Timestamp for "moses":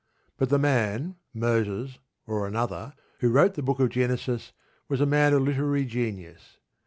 1.31-1.99